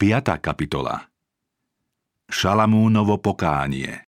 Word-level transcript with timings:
5. 0.00 0.40
kapitola 0.40 1.12
Šalamúnovo 2.24 3.20
pokánie 3.20 4.08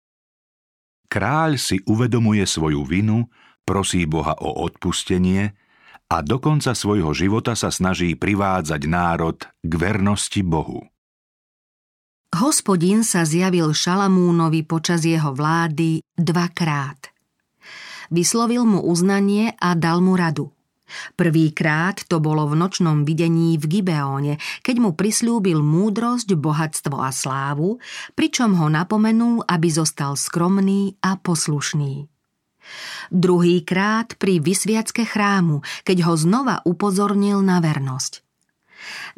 Kráľ 1.07 1.63
si 1.63 1.79
uvedomuje 1.87 2.43
svoju 2.43 2.83
vinu, 2.83 3.31
prosí 3.63 4.03
Boha 4.03 4.35
o 4.35 4.67
odpustenie 4.67 5.55
a 6.11 6.27
do 6.27 6.43
konca 6.43 6.75
svojho 6.75 7.15
života 7.15 7.55
sa 7.55 7.71
snaží 7.71 8.19
privádzať 8.19 8.83
národ 8.83 9.39
k 9.63 9.73
vernosti 9.79 10.43
Bohu. 10.43 10.91
Hospodin 12.35 13.07
sa 13.07 13.23
zjavil 13.23 13.71
Šalamúnovi 13.71 14.67
počas 14.67 15.07
jeho 15.07 15.31
vlády 15.31 16.03
dvakrát. 16.19 17.15
Vyslovil 18.11 18.67
mu 18.67 18.83
uznanie 18.83 19.55
a 19.63 19.79
dal 19.79 20.03
mu 20.03 20.19
radu. 20.19 20.56
Prvýkrát 21.19 21.99
to 22.07 22.23
bolo 22.23 22.47
v 22.47 22.55
nočnom 22.59 23.03
videní 23.03 23.59
v 23.59 23.79
Gibeóne, 23.79 24.39
keď 24.63 24.77
mu 24.79 24.91
prislúbil 24.95 25.61
múdrosť, 25.61 26.35
bohatstvo 26.39 26.97
a 27.03 27.11
slávu, 27.11 27.83
pričom 28.15 28.55
ho 28.57 28.71
napomenul, 28.71 29.43
aby 29.47 29.69
zostal 29.71 30.15
skromný 30.15 30.95
a 31.03 31.19
poslušný. 31.19 32.07
Druhýkrát 33.15 34.19
pri 34.19 34.43
vysviacke 34.43 35.07
chrámu, 35.07 35.63
keď 35.87 36.11
ho 36.11 36.15
znova 36.19 36.63
upozornil 36.67 37.39
na 37.43 37.63
vernosť. 37.63 38.27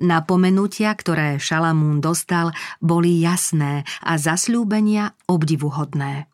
Napomenutia, 0.00 0.94
ktoré 0.94 1.36
Šalamún 1.36 1.98
dostal, 1.98 2.54
boli 2.78 3.20
jasné 3.20 3.84
a 4.04 4.16
zasľúbenia 4.16 5.16
obdivuhodné. 5.26 6.30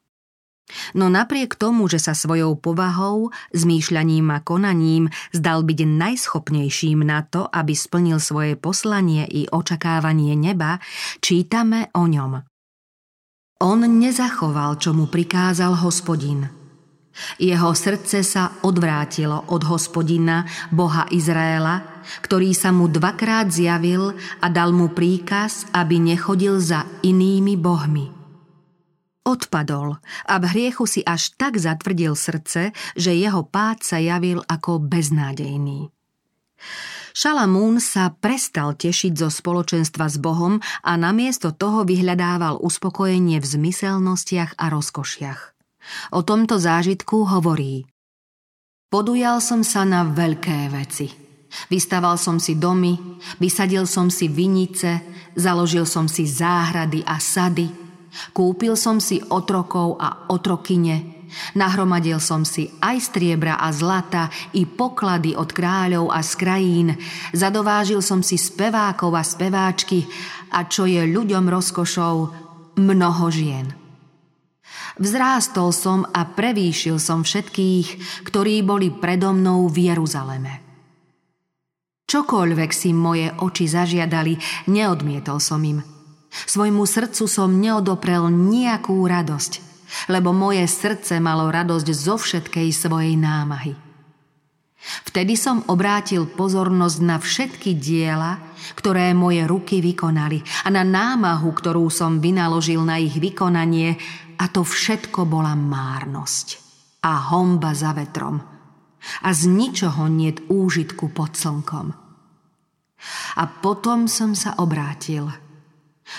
No 0.97 1.13
napriek 1.13 1.61
tomu, 1.61 1.87
že 1.93 2.01
sa 2.01 2.17
svojou 2.17 2.57
povahou, 2.57 3.29
zmýšľaním 3.53 4.33
a 4.33 4.41
konaním 4.41 5.13
zdal 5.37 5.61
byť 5.61 5.79
najschopnejším 5.85 7.05
na 7.05 7.21
to, 7.21 7.45
aby 7.53 7.77
splnil 7.77 8.17
svoje 8.17 8.57
poslanie 8.57 9.29
i 9.29 9.45
očakávanie 9.45 10.33
neba, 10.35 10.81
čítame 11.21 11.93
o 11.93 12.09
ňom. 12.09 12.33
On 13.61 13.81
nezachoval, 13.81 14.81
čo 14.81 14.97
mu 14.97 15.07
prikázal 15.07 15.85
hospodin. 15.85 16.49
Jeho 17.39 17.71
srdce 17.71 18.27
sa 18.27 18.59
odvrátilo 18.67 19.55
od 19.55 19.63
hospodina, 19.71 20.43
boha 20.75 21.07
Izraela, 21.15 22.03
ktorý 22.27 22.51
sa 22.51 22.75
mu 22.75 22.91
dvakrát 22.91 23.55
zjavil 23.55 24.19
a 24.43 24.47
dal 24.51 24.75
mu 24.75 24.91
príkaz, 24.91 25.71
aby 25.71 26.03
nechodil 26.03 26.59
za 26.59 26.83
inými 27.07 27.55
bohmi. 27.55 28.14
Odpadol 29.25 29.97
a 30.29 30.35
v 30.37 30.45
hriechu 30.53 30.85
si 30.85 31.01
až 31.01 31.33
tak 31.41 31.57
zatvrdil 31.57 32.13
srdce, 32.13 32.77
že 32.93 33.17
jeho 33.17 33.41
pád 33.49 33.81
sa 33.81 33.97
javil 33.97 34.45
ako 34.45 34.85
beznádejný. 34.85 35.89
Šalamún 37.17 37.81
sa 37.81 38.13
prestal 38.13 38.77
tešiť 38.77 39.17
zo 39.17 39.33
spoločenstva 39.33 40.13
s 40.13 40.21
Bohom 40.21 40.61
a 40.85 40.93
namiesto 41.01 41.57
toho 41.57 41.89
vyhľadával 41.89 42.61
uspokojenie 42.61 43.41
v 43.41 43.47
zmyselnostiach 43.49 44.61
a 44.61 44.69
rozkošiach. 44.69 45.41
O 46.13 46.21
tomto 46.21 46.61
zážitku 46.61 47.25
hovorí 47.25 47.89
Podujal 48.93 49.41
som 49.41 49.65
sa 49.65 49.89
na 49.89 50.05
veľké 50.05 50.69
veci. 50.69 51.09
Vystaval 51.73 52.21
som 52.21 52.37
si 52.37 52.61
domy, 52.61 52.99
vysadil 53.41 53.89
som 53.89 54.13
si 54.13 54.29
vinice, 54.29 55.01
založil 55.33 55.89
som 55.89 56.11
si 56.11 56.29
záhrady 56.29 57.01
a 57.09 57.17
sady– 57.17 57.73
Kúpil 58.31 58.79
som 58.79 59.03
si 59.03 59.19
otrokov 59.19 59.99
a 59.99 60.31
otrokyne, 60.31 61.27
nahromadil 61.59 62.23
som 62.23 62.47
si 62.47 62.71
aj 62.79 63.11
striebra 63.11 63.59
a 63.59 63.75
zlata, 63.75 64.31
i 64.55 64.67
poklady 64.67 65.35
od 65.35 65.51
kráľov 65.51 66.15
a 66.15 66.23
z 66.23 66.33
krajín, 66.39 66.89
zadovážil 67.35 67.99
som 68.01 68.23
si 68.23 68.39
spevákov 68.39 69.13
a 69.15 69.23
speváčky 69.27 70.07
a 70.55 70.67
čo 70.71 70.87
je 70.87 71.03
ľuďom 71.03 71.51
rozkošou, 71.51 72.17
mnoho 72.79 73.27
žien. 73.31 73.67
Vzrástol 74.95 75.75
som 75.75 76.07
a 76.07 76.23
prevýšil 76.23 77.03
som 77.03 77.27
všetkých, 77.27 78.23
ktorí 78.31 78.63
boli 78.63 78.95
predo 78.95 79.35
mnou 79.35 79.67
v 79.67 79.91
Jeruzaleme. 79.91 80.63
Čokoľvek 82.07 82.71
si 82.71 82.95
moje 82.95 83.27
oči 83.43 83.67
zažiadali, 83.67 84.39
neodmietol 84.71 85.43
som 85.43 85.59
im– 85.67 85.83
Svojmu 86.35 86.83
srdcu 86.83 87.31
som 87.31 87.63
neodoprel 87.63 88.27
nejakú 88.27 88.99
radosť, 89.07 89.53
lebo 90.11 90.35
moje 90.35 90.67
srdce 90.67 91.23
malo 91.23 91.47
radosť 91.55 91.89
zo 91.95 92.19
všetkej 92.19 92.69
svojej 92.75 93.15
námahy. 93.15 93.79
Vtedy 94.85 95.39
som 95.39 95.65
obrátil 95.73 96.29
pozornosť 96.29 96.99
na 97.01 97.17
všetky 97.17 97.73
diela, 97.79 98.37
ktoré 98.77 99.17
moje 99.17 99.49
ruky 99.49 99.81
vykonali 99.81 100.45
a 100.67 100.69
na 100.69 100.85
námahu, 100.85 101.49
ktorú 101.57 101.89
som 101.89 102.21
vynaložil 102.21 102.85
na 102.85 103.01
ich 103.01 103.17
vykonanie 103.17 103.97
a 104.37 104.45
to 104.53 104.61
všetko 104.61 105.25
bola 105.25 105.57
márnosť 105.57 106.61
a 107.01 107.33
homba 107.33 107.73
za 107.73 107.97
vetrom 107.97 108.43
a 109.25 109.29
z 109.33 109.49
ničoho 109.49 110.09
niet 110.09 110.45
úžitku 110.53 111.13
pod 111.17 111.37
slnkom. 111.37 111.93
A 113.37 113.45
potom 113.61 114.09
som 114.09 114.37
sa 114.37 114.57
obrátil– 114.61 115.29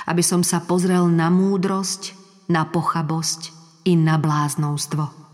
aby 0.09 0.21
som 0.25 0.41
sa 0.41 0.61
pozrel 0.63 1.05
na 1.09 1.29
múdrosť, 1.29 2.13
na 2.49 2.65
pochabosť 2.65 3.53
i 3.85 3.93
na 3.93 4.17
bláznovstvo. 4.17 5.25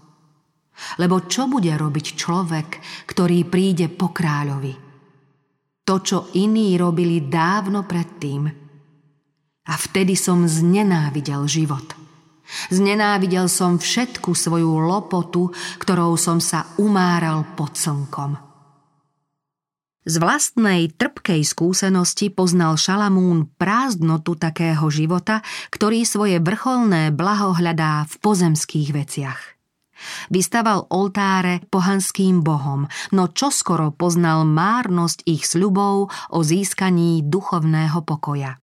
Lebo 0.97 1.29
čo 1.29 1.45
bude 1.45 1.71
robiť 1.71 2.05
človek, 2.17 2.69
ktorý 3.05 3.45
príde 3.45 3.87
po 3.91 4.09
kráľovi? 4.09 4.73
To, 5.85 5.95
čo 6.01 6.31
iní 6.37 6.73
robili 6.77 7.27
dávno 7.27 7.85
predtým. 7.85 8.43
A 9.67 9.73
vtedy 9.77 10.17
som 10.17 10.47
znenávidel 10.47 11.45
život. 11.45 11.93
Znenávidel 12.67 13.47
som 13.47 13.79
všetku 13.79 14.35
svoju 14.35 14.83
lopotu, 14.83 15.53
ktorou 15.79 16.19
som 16.19 16.43
sa 16.43 16.67
umáral 16.81 17.55
pod 17.55 17.77
slnkom. 17.79 18.50
Z 20.01 20.17
vlastnej 20.17 20.89
trpkej 20.89 21.45
skúsenosti 21.45 22.33
poznal 22.33 22.73
Šalamún 22.73 23.45
prázdnotu 23.53 24.33
takého 24.33 24.89
života, 24.89 25.45
ktorý 25.69 26.01
svoje 26.09 26.41
vrcholné 26.41 27.13
blaho 27.13 27.53
hľadá 27.53 28.09
v 28.09 28.15
pozemských 28.17 28.97
veciach. 28.97 29.41
Vystaval 30.33 30.89
oltáre 30.89 31.61
pohanským 31.69 32.41
bohom, 32.41 32.89
no 33.13 33.29
čoskoro 33.29 33.93
poznal 33.93 34.41
márnosť 34.41 35.21
ich 35.29 35.45
sľubov 35.45 36.09
o 36.33 36.39
získaní 36.41 37.21
duchovného 37.21 38.01
pokoja. 38.01 38.57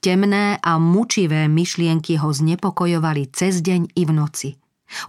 Temné 0.00 0.56
a 0.64 0.80
mučivé 0.80 1.44
myšlienky 1.44 2.16
ho 2.16 2.32
znepokojovali 2.32 3.28
cez 3.36 3.60
deň 3.60 3.92
i 3.92 4.02
v 4.08 4.12
noci– 4.16 4.50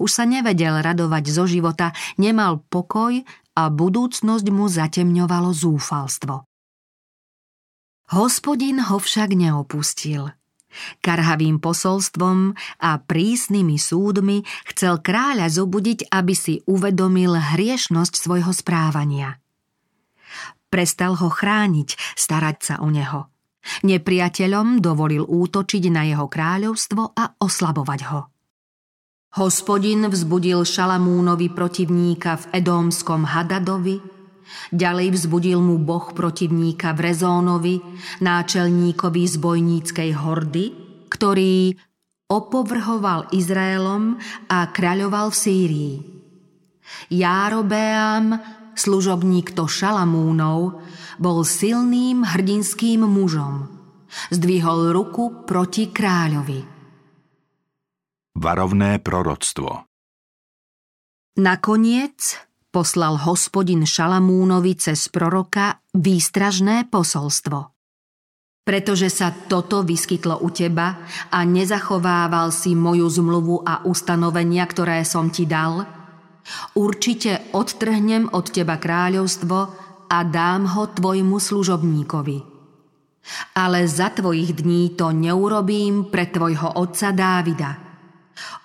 už 0.03 0.11
sa 0.11 0.27
nevedel 0.27 0.83
radovať 0.83 1.31
zo 1.31 1.47
života, 1.47 1.95
nemal 2.19 2.59
pokoj 2.67 3.23
a 3.59 3.67
budúcnosť 3.67 4.47
mu 4.55 4.71
zatemňovalo 4.71 5.51
zúfalstvo. 5.51 6.47
Hospodin 8.15 8.79
ho 8.79 8.97
však 8.97 9.35
neopustil. 9.35 10.31
Karhavým 11.01 11.57
posolstvom 11.59 12.53
a 12.79 12.91
prísnymi 13.01 13.75
súdmi 13.75 14.45
chcel 14.69 15.01
kráľa 15.01 15.49
zobudiť, 15.49 16.07
aby 16.13 16.33
si 16.37 16.61
uvedomil 16.69 17.35
hriešnosť 17.35 18.13
svojho 18.15 18.53
správania. 18.53 19.41
Prestal 20.69 21.17
ho 21.17 21.29
chrániť, 21.29 21.97
starať 22.13 22.57
sa 22.61 22.75
o 22.85 22.87
neho. 22.93 23.33
Nepriateľom 23.81 24.79
dovolil 24.79 25.25
útočiť 25.25 25.83
na 25.89 26.05
jeho 26.05 26.29
kráľovstvo 26.29 27.17
a 27.17 27.33
oslabovať 27.41 27.99
ho. 28.13 28.21
Hospodin 29.29 30.09
vzbudil 30.09 30.65
Šalamúnovi 30.65 31.53
protivníka 31.53 32.41
v 32.41 32.65
Edómskom 32.65 33.29
Hadadovi, 33.29 34.01
ďalej 34.73 35.13
vzbudil 35.13 35.61
mu 35.61 35.77
Boh 35.77 36.17
protivníka 36.17 36.97
v 36.97 37.13
Rezónovi, 37.13 37.77
náčelníkovi 38.25 39.23
zbojníckej 39.29 40.17
hordy, 40.17 40.65
ktorý 41.13 41.77
opovrhoval 42.25 43.29
Izraelom 43.29 44.17
a 44.49 44.65
kráľoval 44.73 45.29
v 45.29 45.37
Sýrii. 45.37 45.95
Járobeám, 47.13 48.33
služobník 48.73 49.53
to 49.53 49.69
Šalamúnov, 49.69 50.81
bol 51.21 51.45
silným 51.45 52.25
hrdinským 52.25 53.05
mužom. 53.05 53.69
Zdvihol 54.33 54.89
ruku 54.89 55.45
proti 55.45 55.93
kráľovi. 55.93 56.78
Varovné 58.39 59.03
proroctvo 59.03 59.83
Nakoniec 61.43 62.39
poslal 62.71 63.19
hospodin 63.19 63.83
Šalamúnovi 63.83 64.79
cez 64.79 65.11
proroka 65.11 65.83
výstražné 65.91 66.87
posolstvo. 66.87 67.75
Pretože 68.63 69.11
sa 69.11 69.35
toto 69.35 69.83
vyskytlo 69.83 70.39
u 70.39 70.47
teba 70.55 71.03
a 71.35 71.43
nezachovával 71.43 72.55
si 72.55 72.79
moju 72.79 73.11
zmluvu 73.11 73.59
a 73.67 73.83
ustanovenia, 73.83 74.63
ktoré 74.71 75.03
som 75.03 75.27
ti 75.27 75.43
dal, 75.43 75.83
určite 76.79 77.51
odtrhnem 77.51 78.31
od 78.31 78.55
teba 78.55 78.79
kráľovstvo 78.79 79.57
a 80.07 80.17
dám 80.23 80.79
ho 80.79 80.87
tvojmu 80.87 81.35
služobníkovi. 81.43 82.37
ale 83.59 83.83
za 83.83 84.15
tvojich 84.15 84.63
dní 84.63 84.95
to 84.95 85.11
neurobím 85.11 86.07
pre 86.07 86.31
tvojho 86.31 86.79
otca 86.79 87.11
Dávida. 87.11 87.88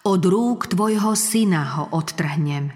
Od 0.05 0.23
rúk 0.23 0.69
tvojho 0.73 1.17
syna 1.17 1.63
ho 1.79 1.85
odtrhnem. 1.97 2.73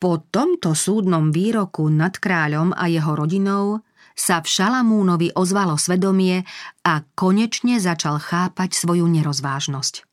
Po 0.00 0.24
tomto 0.32 0.72
súdnom 0.72 1.28
výroku 1.28 1.92
nad 1.92 2.16
kráľom 2.16 2.72
a 2.72 2.88
jeho 2.88 3.12
rodinou 3.12 3.84
sa 4.16 4.40
v 4.40 4.48
Šalamúnovi 4.48 5.36
ozvalo 5.36 5.76
svedomie 5.76 6.44
a 6.84 7.04
konečne 7.12 7.76
začal 7.76 8.16
chápať 8.16 8.76
svoju 8.76 9.04
nerozvážnosť. 9.04 10.08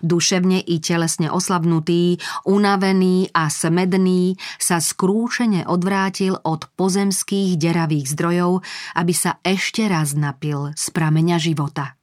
Duševne 0.00 0.64
i 0.64 0.80
telesne 0.80 1.28
oslabnutý, 1.28 2.16
unavený 2.48 3.28
a 3.36 3.52
smedný 3.52 4.40
sa 4.56 4.80
skrúšene 4.80 5.68
odvrátil 5.68 6.40
od 6.40 6.64
pozemských 6.80 7.60
deravých 7.60 8.16
zdrojov, 8.16 8.64
aby 8.96 9.12
sa 9.12 9.36
ešte 9.44 9.84
raz 9.84 10.16
napil 10.16 10.72
z 10.72 10.84
prameňa 10.96 11.36
života. 11.36 12.00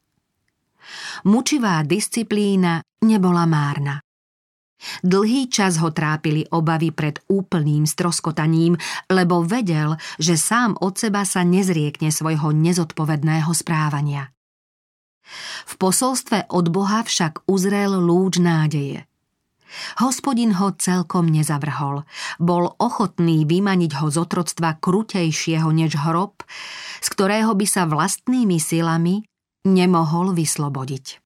Mučivá 1.27 1.81
disciplína 1.83 2.81
nebola 3.03 3.45
márna. 3.45 4.03
Dlhý 4.99 5.47
čas 5.47 5.79
ho 5.79 5.95
trápili 5.95 6.43
obavy 6.51 6.91
pred 6.91 7.23
úplným 7.31 7.87
stroskotaním, 7.87 8.75
lebo 9.07 9.43
vedel, 9.47 9.95
že 10.19 10.35
sám 10.35 10.75
od 10.83 10.99
seba 10.99 11.23
sa 11.23 11.47
nezriekne 11.47 12.11
svojho 12.11 12.51
nezodpovedného 12.51 13.51
správania. 13.55 14.35
V 15.63 15.73
posolstve 15.79 16.51
od 16.51 16.67
Boha 16.67 16.99
však 17.07 17.47
uzrel 17.47 17.95
lúč 17.95 18.43
nádeje. 18.43 19.07
Hospodin 20.03 20.53
ho 20.61 20.75
celkom 20.77 21.31
nezavrhol. 21.31 22.05
Bol 22.37 22.75
ochotný 22.77 23.41
vymaniť 23.47 24.03
ho 24.03 24.11
z 24.11 24.21
otroctva 24.21 24.77
krutejšieho 24.77 25.65
než 25.73 25.97
hrob, 25.97 26.45
z 27.01 27.07
ktorého 27.09 27.57
by 27.57 27.65
sa 27.65 27.89
vlastnými 27.89 28.61
silami 28.61 29.25
nemohol 29.63 30.35
vyslobodiť. 30.35 31.23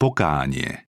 Pokánie 0.00 0.84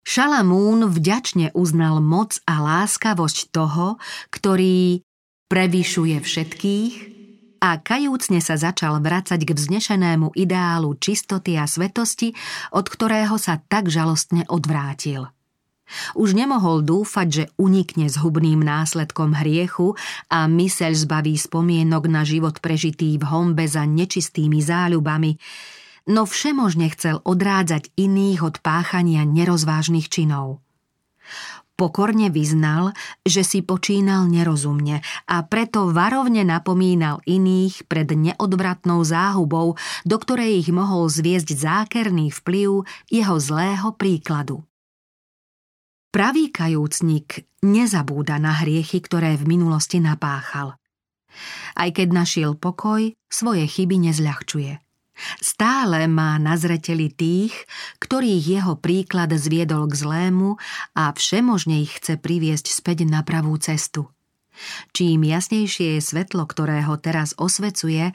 Šalamún 0.00 0.88
vďačne 0.90 1.52
uznal 1.54 2.02
moc 2.02 2.40
a 2.48 2.58
láskavosť 2.58 3.52
toho, 3.52 4.00
ktorý 4.32 5.04
prevyšuje 5.50 6.16
všetkých 6.18 6.94
a 7.60 7.76
kajúcne 7.76 8.40
sa 8.40 8.56
začal 8.56 8.98
vracať 9.04 9.40
k 9.44 9.50
vznešenému 9.52 10.32
ideálu 10.32 10.96
čistoty 10.96 11.60
a 11.60 11.68
svetosti, 11.68 12.32
od 12.72 12.88
ktorého 12.88 13.36
sa 13.36 13.60
tak 13.60 13.92
žalostne 13.92 14.48
odvrátil. 14.48 15.28
Už 16.14 16.34
nemohol 16.34 16.82
dúfať, 16.82 17.28
že 17.28 17.44
unikne 17.58 18.06
s 18.10 18.18
hubným 18.18 18.62
následkom 18.62 19.34
hriechu 19.34 19.94
a 20.30 20.46
myseľ 20.46 20.92
zbaví 20.94 21.34
spomienok 21.34 22.04
na 22.06 22.22
život 22.22 22.58
prežitý 22.58 23.18
v 23.18 23.24
hombe 23.26 23.64
za 23.66 23.86
nečistými 23.86 24.62
záľubami, 24.62 25.36
no 26.10 26.26
všemožne 26.26 26.90
chcel 26.94 27.22
odrádzať 27.22 27.92
iných 27.94 28.40
od 28.42 28.54
páchania 28.64 29.22
nerozvážnych 29.26 30.10
činov. 30.10 30.64
Pokorne 31.80 32.28
vyznal, 32.28 32.92
že 33.24 33.40
si 33.40 33.64
počínal 33.64 34.28
nerozumne 34.28 35.00
a 35.24 35.40
preto 35.40 35.88
varovne 35.88 36.44
napomínal 36.44 37.24
iných 37.24 37.88
pred 37.88 38.04
neodvratnou 38.12 39.00
záhubou, 39.00 39.80
do 40.04 40.16
ktorej 40.20 40.60
ich 40.60 40.68
mohol 40.68 41.08
zviesť 41.08 41.56
zákerný 41.56 42.36
vplyv 42.36 42.84
jeho 43.08 43.36
zlého 43.40 43.96
príkladu. 43.96 44.60
Pravý 46.10 46.50
kajúcnik 46.50 47.46
nezabúda 47.62 48.42
na 48.42 48.58
hriechy, 48.58 48.98
ktoré 48.98 49.38
v 49.38 49.46
minulosti 49.46 50.02
napáchal. 50.02 50.74
Aj 51.78 51.90
keď 51.94 52.08
našiel 52.10 52.58
pokoj, 52.58 53.14
svoje 53.30 53.64
chyby 53.70 54.10
nezľahčuje– 54.10 54.72
Stále 55.40 56.08
má 56.08 56.40
na 56.40 56.56
zreteli 56.56 57.12
tých, 57.12 57.52
ktorých 58.00 58.44
jeho 58.44 58.74
príklad 58.80 59.32
zviedol 59.36 59.88
k 59.88 59.94
zlému 59.94 60.56
a 60.96 61.12
všemožne 61.12 61.84
ich 61.84 62.00
chce 62.00 62.16
priviesť 62.16 62.72
späť 62.72 63.04
na 63.04 63.20
pravú 63.20 63.56
cestu. 63.60 64.08
Čím 64.92 65.24
jasnejšie 65.24 65.96
je 65.96 66.02
svetlo, 66.04 66.44
ktoré 66.44 66.84
ho 66.84 67.00
teraz 67.00 67.32
osvecuje, 67.36 68.12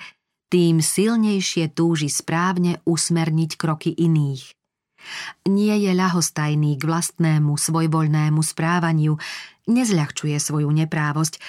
tým 0.54 0.78
silnejšie 0.78 1.74
túži 1.74 2.10
správne 2.10 2.78
usmerniť 2.86 3.52
kroky 3.58 3.92
iných. 3.98 4.54
Nie 5.46 5.78
je 5.80 5.92
ľahostajný 5.94 6.78
k 6.78 6.84
vlastnému 6.84 7.56
svojvoľnému 7.58 8.42
správaniu, 8.42 9.18
nezľahčuje 9.66 10.38
svoju 10.38 10.70
neprávosť, 10.70 11.42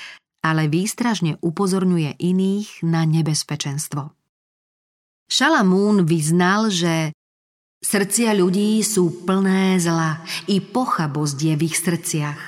ale 0.46 0.70
výstražne 0.70 1.42
upozorňuje 1.42 2.22
iných 2.22 2.86
na 2.86 3.02
nebezpečenstvo. 3.02 4.14
Šalamún 5.26 6.06
vyznal, 6.06 6.70
že 6.70 7.10
srdcia 7.82 8.30
ľudí 8.38 8.78
sú 8.86 9.26
plné 9.26 9.82
zla, 9.82 10.22
i 10.46 10.62
pochabosť 10.62 11.38
je 11.42 11.54
v 11.58 11.62
ich 11.66 11.76
srdciach. 11.82 12.40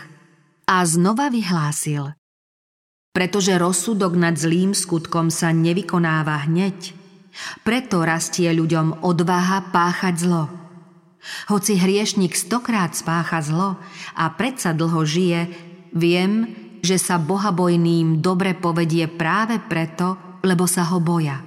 A 0.68 0.76
znova 0.86 1.26
vyhlásil, 1.32 2.14
pretože 3.10 3.56
rozsudok 3.58 4.14
nad 4.14 4.38
zlým 4.38 4.78
skutkom 4.78 5.26
sa 5.32 5.50
nevykonáva 5.50 6.46
hneď, 6.46 6.94
preto 7.66 8.06
rastie 8.06 8.46
ľuďom 8.54 9.02
odvaha 9.02 9.74
páchať 9.74 10.14
zlo. 10.22 10.67
Hoci 11.48 11.76
hriešnik 11.76 12.36
stokrát 12.36 12.94
spácha 12.96 13.40
zlo 13.42 13.80
a 14.14 14.24
predsa 14.32 14.72
dlho 14.72 15.02
žije, 15.04 15.40
viem, 15.94 16.52
že 16.84 16.96
sa 16.96 17.18
bohabojným 17.18 18.22
dobre 18.22 18.54
povedie 18.54 19.10
práve 19.10 19.58
preto, 19.58 20.40
lebo 20.46 20.64
sa 20.70 20.86
ho 20.88 21.02
boja. 21.02 21.42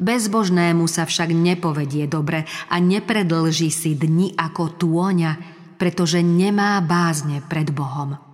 Bezbožnému 0.00 0.88
sa 0.88 1.04
však 1.04 1.34
nepovedie 1.34 2.08
dobre 2.08 2.48
a 2.72 2.80
nepredlží 2.80 3.68
si 3.68 3.92
dni 3.92 4.32
ako 4.32 4.80
tôňa, 4.80 5.32
pretože 5.76 6.24
nemá 6.24 6.80
bázne 6.80 7.44
pred 7.44 7.68
Bohom. 7.68 8.29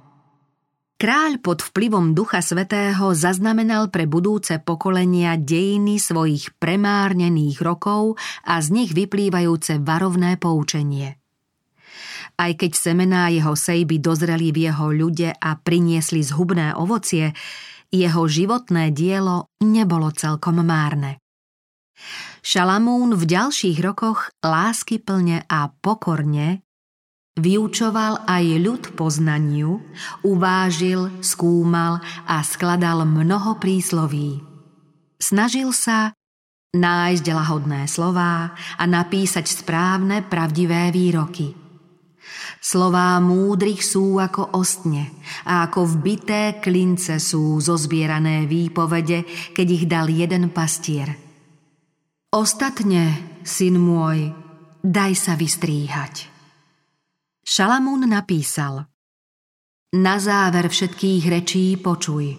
Kráľ 0.97 1.45
pod 1.45 1.61
vplyvom 1.61 2.17
Ducha 2.17 2.41
Svetého 2.41 3.13
zaznamenal 3.13 3.93
pre 3.93 4.09
budúce 4.09 4.57
pokolenia 4.57 5.37
dejiny 5.37 6.01
svojich 6.01 6.57
premárnených 6.57 7.61
rokov 7.61 8.17
a 8.49 8.57
z 8.65 8.73
nich 8.73 8.97
vyplývajúce 8.97 9.85
varovné 9.85 10.41
poučenie. 10.41 11.21
Aj 12.41 12.49
keď 12.57 12.73
semená 12.73 13.29
jeho 13.29 13.53
sejby 13.53 14.01
dozreli 14.01 14.57
v 14.57 14.73
jeho 14.73 14.89
ľude 14.89 15.37
a 15.37 15.51
priniesli 15.61 16.25
zhubné 16.25 16.73
ovocie, 16.73 17.37
jeho 17.93 18.25
životné 18.25 18.89
dielo 18.97 19.53
nebolo 19.61 20.09
celkom 20.17 20.65
márne. 20.65 21.21
Šalamún 22.41 23.13
v 23.21 23.25
ďalších 23.25 23.85
rokoch 23.85 24.33
láskyplne 24.41 25.45
a 25.45 25.69
pokorne 25.77 26.66
vyučoval 27.37 28.25
aj 28.25 28.45
ľud 28.61 28.83
poznaniu, 28.97 29.81
uvážil, 30.25 31.23
skúmal 31.23 32.01
a 32.27 32.41
skladal 32.43 33.05
mnoho 33.05 33.61
prísloví. 33.61 34.41
Snažil 35.21 35.73
sa 35.73 36.13
nájsť 36.77 37.25
lahodné 37.33 37.89
slová 37.89 38.53
a 38.77 38.85
napísať 38.85 39.49
správne, 39.49 40.25
pravdivé 40.25 40.93
výroky. 40.93 41.57
Slová 42.61 43.17
múdrych 43.23 43.87
sú 43.87 44.19
ako 44.19 44.57
ostne 44.59 45.15
a 45.47 45.69
ako 45.71 46.01
vbité 46.01 46.59
klince 46.59 47.23
sú 47.23 47.57
zozbierané 47.63 48.45
výpovede, 48.51 49.53
keď 49.55 49.67
ich 49.71 49.85
dal 49.87 50.11
jeden 50.11 50.51
pastier– 50.51 51.15
Ostatne, 52.37 53.17
syn 53.49 53.81
môj, 53.81 54.29
daj 54.85 55.17
sa 55.17 55.33
vystríhať. 55.41 56.36
Šalamún 57.47 58.11
napísal 58.11 58.91
Na 59.95 60.19
záver 60.19 60.67
všetkých 60.67 61.25
rečí 61.31 61.79
počuj. 61.79 62.35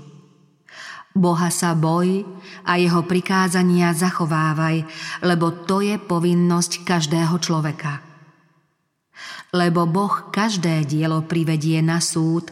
Boha 1.16 1.48
sa 1.48 1.72
boj 1.80 2.28
a 2.68 2.76
jeho 2.76 3.08
prikázania 3.08 3.96
zachovávaj, 3.96 4.84
lebo 5.24 5.64
to 5.64 5.80
je 5.80 5.96
povinnosť 5.96 6.84
každého 6.84 7.40
človeka. 7.40 8.04
Lebo 9.56 9.88
Boh 9.88 10.28
každé 10.28 10.84
dielo 10.84 11.24
privedie 11.24 11.80
na 11.80 12.04
súd 12.04 12.52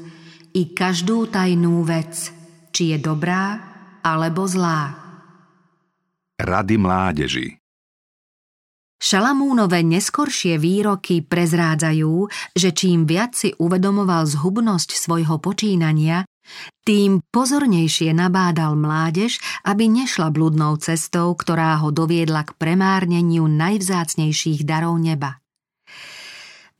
i 0.55 0.71
každú 0.71 1.27
tajnú 1.27 1.83
vec, 1.83 2.31
či 2.71 2.95
je 2.95 2.97
dobrá 3.03 3.59
alebo 3.99 4.47
zlá. 4.47 4.95
Rady 6.39 6.75
mládeži 6.79 7.64
Šalamúnové 9.05 9.85
neskoršie 9.85 10.57
výroky 10.57 11.21
prezrádzajú, 11.21 12.25
že 12.57 12.73
čím 12.73 13.05
viac 13.05 13.37
si 13.37 13.53
uvedomoval 13.53 14.25
zhubnosť 14.25 14.97
svojho 14.97 15.37
počínania, 15.37 16.25
tým 16.81 17.21
pozornejšie 17.29 18.17
nabádal 18.17 18.73
mládež, 18.73 19.37
aby 19.61 19.85
nešla 19.85 20.33
bludnou 20.33 20.81
cestou, 20.81 21.37
ktorá 21.37 21.77
ho 21.85 21.93
doviedla 21.93 22.49
k 22.49 22.57
premárneniu 22.57 23.45
najvzácnejších 23.45 24.65
darov 24.65 24.97
neba. 24.97 25.37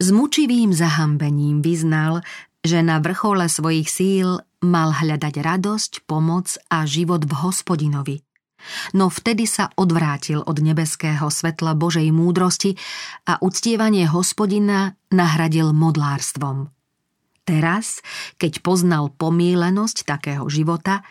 S 0.01 0.09
mučivým 0.09 0.73
zahambením 0.73 1.61
vyznal, 1.61 2.25
že 2.65 2.81
na 2.81 2.97
vrchole 3.05 3.45
svojich 3.45 3.85
síl 3.85 4.41
mal 4.65 4.97
hľadať 4.97 5.45
radosť, 5.45 6.09
pomoc 6.09 6.57
a 6.73 6.89
život 6.89 7.21
v 7.21 7.33
hospodinovi. 7.37 8.17
No 8.97 9.13
vtedy 9.13 9.45
sa 9.45 9.69
odvrátil 9.77 10.41
od 10.41 10.57
nebeského 10.59 11.29
svetla 11.29 11.77
Božej 11.77 12.09
múdrosti 12.09 12.75
a 13.29 13.37
uctievanie 13.39 14.09
hospodina 14.09 14.97
nahradil 15.13 15.71
modlárstvom. 15.71 16.73
Teraz, 17.45 18.01
keď 18.41 18.65
poznal 18.65 19.13
pomílenosť 19.13 20.09
takého 20.09 20.49
života, 20.49 21.05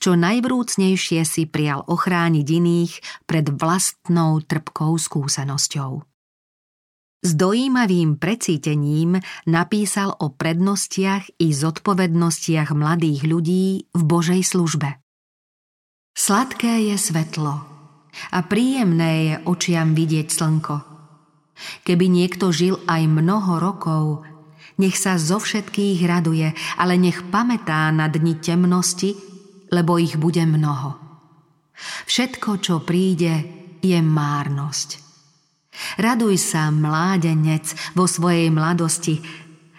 čo 0.00 0.16
najvrúcnejšie 0.16 1.20
si 1.28 1.44
prial 1.44 1.84
ochrániť 1.84 2.46
iných 2.48 2.92
pred 3.28 3.52
vlastnou 3.52 4.40
trpkou 4.40 4.96
skúsenosťou. 4.96 6.00
S 7.24 7.30
dojímavým 7.36 8.20
precítením 8.20 9.16
napísal 9.48 10.12
o 10.20 10.32
prednostiach 10.32 11.40
i 11.40 11.56
zodpovednostiach 11.56 12.72
mladých 12.76 13.24
ľudí 13.24 13.88
v 13.96 14.02
Božej 14.04 14.44
službe. 14.44 15.03
Sladké 16.14 16.94
je 16.94 16.96
svetlo 16.96 17.54
a 18.30 18.38
príjemné 18.46 19.12
je 19.26 19.34
očiam 19.50 19.98
vidieť 19.98 20.30
slnko. 20.30 20.76
Keby 21.82 22.06
niekto 22.06 22.54
žil 22.54 22.78
aj 22.86 23.02
mnoho 23.10 23.58
rokov, 23.58 24.22
nech 24.78 24.94
sa 24.94 25.18
zo 25.18 25.42
všetkých 25.42 26.06
raduje, 26.06 26.54
ale 26.78 26.94
nech 27.02 27.18
pamätá 27.34 27.90
na 27.90 28.06
dni 28.06 28.38
temnosti, 28.38 29.18
lebo 29.74 29.98
ich 29.98 30.14
bude 30.14 30.46
mnoho. 30.46 30.94
Všetko, 32.06 32.62
čo 32.62 32.86
príde, 32.86 33.42
je 33.82 33.98
márnosť. 33.98 35.02
Raduj 35.98 36.38
sa, 36.38 36.70
mládenec, 36.70 37.74
vo 37.98 38.06
svojej 38.06 38.54
mladosti 38.54 39.18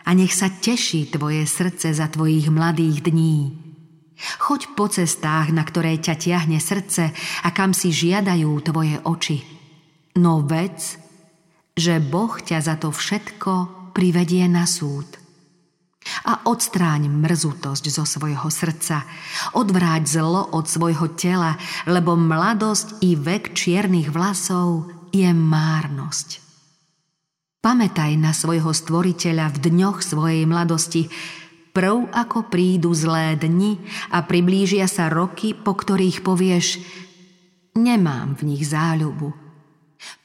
a 0.03 0.11
nech 0.11 0.35
sa 0.35 0.51
teší 0.51 1.15
tvoje 1.15 1.47
srdce 1.47 1.95
za 1.95 2.11
tvojich 2.11 2.51
mladých 2.51 3.07
dní. 3.07 3.64
Choď 4.15 4.61
po 4.79 4.87
cestách, 4.87 5.51
na 5.51 5.67
ktoré 5.67 5.99
ťa 5.99 6.15
tiahne 6.15 6.59
srdce 6.63 7.11
a 7.43 7.49
kam 7.51 7.75
si 7.75 7.91
žiadajú 7.91 8.51
tvoje 8.63 8.95
oči. 9.03 9.43
No 10.15 10.39
vec, 10.43 10.95
že 11.75 11.99
Boh 11.99 12.31
ťa 12.39 12.59
za 12.63 12.75
to 12.79 12.95
všetko 12.95 13.91
privedie 13.91 14.47
na 14.47 14.63
súd 14.63 15.25
a 16.25 16.45
odstráň 16.45 17.09
mrzutosť 17.09 17.85
zo 17.89 18.05
svojho 18.05 18.45
srdca. 18.47 19.03
Odvráť 19.57 20.21
zlo 20.21 20.53
od 20.53 20.69
svojho 20.69 21.17
tela, 21.17 21.57
lebo 21.89 22.13
mladosť 22.13 23.01
i 23.01 23.17
vek 23.17 23.57
čiernych 23.57 24.13
vlasov 24.13 24.89
je 25.09 25.29
márnosť. 25.33 26.45
Pamätaj 27.65 28.13
na 28.21 28.29
svojho 28.29 28.69
stvoriteľa 28.69 29.57
v 29.57 29.73
dňoch 29.73 30.05
svojej 30.05 30.45
mladosti, 30.45 31.09
prv 31.75 32.07
ako 32.15 32.47
prídu 32.47 32.95
zlé 32.95 33.35
dni 33.35 33.75
a 34.15 34.23
priblížia 34.23 34.87
sa 34.87 35.11
roky, 35.11 35.51
po 35.51 35.75
ktorých 35.75 36.23
povieš 36.23 36.79
nemám 37.75 38.39
v 38.39 38.55
nich 38.55 38.63
záľubu– 38.63 39.35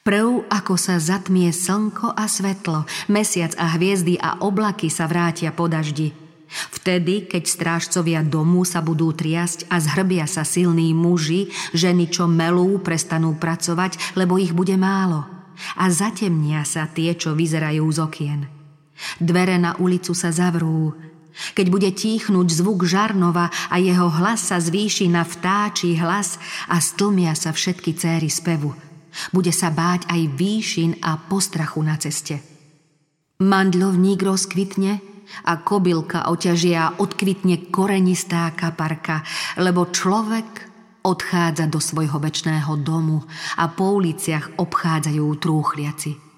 Prv, 0.00 0.48
ako 0.48 0.74
sa 0.80 0.96
zatmie 0.96 1.52
slnko 1.52 2.16
a 2.16 2.24
svetlo, 2.24 2.88
mesiac 3.12 3.52
a 3.60 3.76
hviezdy 3.76 4.16
a 4.16 4.40
oblaky 4.40 4.88
sa 4.88 5.04
vrátia 5.04 5.52
po 5.52 5.68
daždi. 5.68 6.16
Vtedy, 6.50 7.30
keď 7.30 7.44
strážcovia 7.46 8.26
domu 8.26 8.66
sa 8.66 8.82
budú 8.82 9.14
triasť 9.14 9.70
a 9.70 9.78
zhrbia 9.78 10.26
sa 10.26 10.42
silní 10.42 10.90
muži, 10.90 11.52
ženy, 11.76 12.10
čo 12.10 12.26
melú, 12.26 12.82
prestanú 12.82 13.38
pracovať, 13.38 14.18
lebo 14.18 14.34
ich 14.34 14.50
bude 14.50 14.74
málo. 14.74 15.22
A 15.78 15.92
zatemnia 15.92 16.66
sa 16.66 16.90
tie, 16.90 17.14
čo 17.14 17.36
vyzerajú 17.36 17.84
z 17.92 17.98
okien. 18.00 18.40
Dvere 19.22 19.60
na 19.62 19.78
ulicu 19.78 20.16
sa 20.16 20.34
zavrú, 20.34 20.96
keď 21.56 21.66
bude 21.68 21.90
tíchnuť 21.92 22.46
zvuk 22.50 22.84
Žarnova 22.86 23.52
a 23.70 23.76
jeho 23.80 24.08
hlas 24.08 24.52
sa 24.52 24.60
zvýši 24.60 25.10
na 25.10 25.26
vtáčí 25.26 25.96
hlas 25.98 26.40
a 26.68 26.78
stlmia 26.78 27.36
sa 27.36 27.50
všetky 27.54 27.96
céry 27.96 28.28
spevu– 28.28 28.72
bude 29.34 29.50
sa 29.50 29.68
báť 29.74 30.06
aj 30.10 30.20
výšin 30.34 30.92
a 31.02 31.18
postrachu 31.18 31.82
na 31.82 31.98
ceste. 31.98 32.38
Mandlovník 33.40 34.20
rozkvitne 34.20 35.00
a 35.46 35.52
kobylka 35.62 36.28
oťažia 36.28 36.98
odkvitne 37.00 37.70
korenistá 37.72 38.50
kaparka, 38.52 39.22
lebo 39.56 39.88
človek 39.88 40.68
odchádza 41.00 41.64
do 41.70 41.80
svojho 41.80 42.20
väčšného 42.20 42.72
domu 42.84 43.24
a 43.56 43.72
po 43.72 43.96
uliciach 43.96 44.60
obchádzajú 44.60 45.26
trúchliaci. 45.40 46.29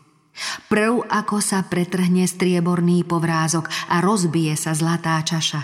Prv 0.69 1.05
ako 1.07 1.39
sa 1.45 1.61
pretrhne 1.69 2.25
strieborný 2.25 3.05
povrázok 3.05 3.69
a 3.93 4.01
rozbije 4.01 4.57
sa 4.57 4.73
zlatá 4.73 5.21
čaša. 5.21 5.63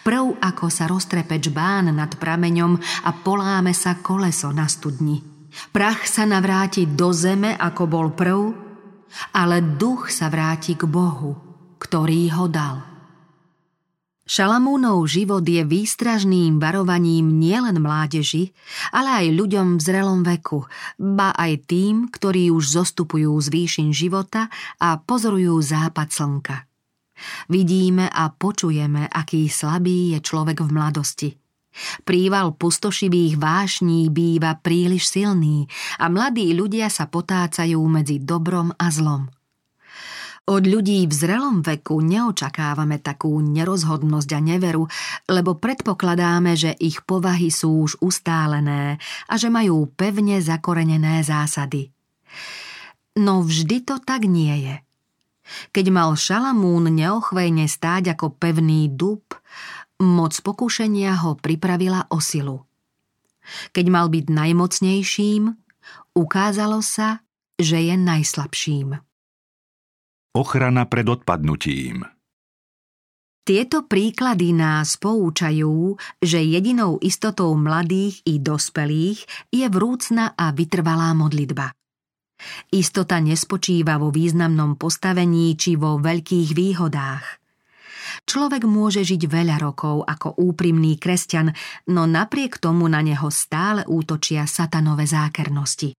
Prv 0.00 0.40
ako 0.40 0.66
sa 0.72 0.88
roztrepe 0.88 1.36
čbán 1.36 1.92
nad 1.92 2.16
prameňom 2.16 3.04
a 3.04 3.10
poláme 3.20 3.76
sa 3.76 4.00
koleso 4.00 4.48
na 4.48 4.64
studni. 4.64 5.20
Prach 5.68 6.08
sa 6.08 6.24
navráti 6.24 6.88
do 6.88 7.12
zeme, 7.12 7.52
ako 7.52 7.82
bol 7.84 8.08
prv, 8.16 8.40
ale 9.36 9.60
duch 9.76 10.08
sa 10.08 10.32
vráti 10.32 10.72
k 10.72 10.88
Bohu, 10.88 11.36
ktorý 11.76 12.32
ho 12.32 12.48
dal. 12.48 12.87
Šalamúnov 14.28 15.08
život 15.08 15.40
je 15.40 15.64
výstražným 15.64 16.60
varovaním 16.60 17.40
nielen 17.40 17.80
mládeži, 17.80 18.52
ale 18.92 19.24
aj 19.24 19.26
ľuďom 19.32 19.80
v 19.80 19.80
zrelom 19.80 20.20
veku, 20.20 20.68
ba 21.00 21.32
aj 21.32 21.64
tým, 21.64 22.12
ktorí 22.12 22.52
už 22.52 22.76
zostupujú 22.76 23.32
z 23.40 23.48
výšin 23.48 23.90
života 23.96 24.52
a 24.76 25.00
pozorujú 25.00 25.56
západ 25.64 26.08
slnka. 26.12 26.56
Vidíme 27.48 28.12
a 28.12 28.28
počujeme, 28.28 29.08
aký 29.08 29.48
slabý 29.48 30.12
je 30.12 30.18
človek 30.20 30.60
v 30.60 30.70
mladosti– 30.76 31.30
Príval 32.02 32.58
pustošivých 32.58 33.38
vášní 33.38 34.10
býva 34.10 34.58
príliš 34.58 35.14
silný 35.14 35.70
a 36.02 36.10
mladí 36.10 36.50
ľudia 36.50 36.90
sa 36.90 37.06
potácajú 37.06 37.78
medzi 37.86 38.18
dobrom 38.18 38.74
a 38.74 38.90
zlom. 38.90 39.30
Od 40.48 40.64
ľudí 40.64 41.04
v 41.04 41.12
zrelom 41.12 41.60
veku 41.60 42.00
neočakávame 42.00 43.04
takú 43.04 43.36
nerozhodnosť 43.36 44.30
a 44.32 44.40
neveru, 44.40 44.88
lebo 45.28 45.60
predpokladáme, 45.60 46.56
že 46.56 46.72
ich 46.80 47.04
povahy 47.04 47.52
sú 47.52 47.84
už 47.84 48.00
ustálené 48.00 48.96
a 49.28 49.34
že 49.36 49.52
majú 49.52 49.84
pevne 49.92 50.40
zakorenené 50.40 51.20
zásady. 51.20 51.92
No 53.20 53.44
vždy 53.44 53.84
to 53.84 54.00
tak 54.00 54.24
nie 54.24 54.56
je. 54.64 54.76
Keď 55.76 55.86
mal 55.92 56.16
Šalamún 56.16 56.92
neochvejne 56.96 57.68
stáť 57.68 58.16
ako 58.16 58.32
pevný 58.36 58.88
dub, 58.88 59.36
Moc 59.98 60.30
pokušenia 60.30 61.26
ho 61.26 61.34
pripravila 61.34 62.06
o 62.14 62.22
silu. 62.22 62.62
Keď 63.74 63.86
mal 63.90 64.06
byť 64.06 64.30
najmocnejším, 64.30 65.50
ukázalo 66.14 66.78
sa, 66.78 67.26
že 67.58 67.82
je 67.82 67.98
najslabším. 67.98 69.07
Ochrana 70.38 70.86
pred 70.86 71.02
odpadnutím 71.02 72.06
Tieto 73.42 73.90
príklady 73.90 74.54
nás 74.54 74.94
poučajú, 74.94 75.98
že 76.22 76.38
jedinou 76.38 77.02
istotou 77.02 77.58
mladých 77.58 78.22
i 78.22 78.38
dospelých 78.38 79.50
je 79.50 79.66
vrúcna 79.66 80.38
a 80.38 80.54
vytrvalá 80.54 81.10
modlitba. 81.18 81.74
Istota 82.70 83.18
nespočíva 83.18 83.98
vo 83.98 84.14
významnom 84.14 84.78
postavení 84.78 85.58
či 85.58 85.74
vo 85.74 85.98
veľkých 85.98 86.54
výhodách– 86.54 87.26
Človek 88.24 88.64
môže 88.64 89.04
žiť 89.04 89.28
veľa 89.28 89.56
rokov 89.60 90.00
ako 90.04 90.40
úprimný 90.40 90.96
kresťan, 90.96 91.52
no 91.92 92.08
napriek 92.08 92.56
tomu 92.56 92.88
na 92.88 93.04
neho 93.04 93.28
stále 93.28 93.84
útočia 93.84 94.48
satanové 94.48 95.04
zákernosti. 95.04 95.97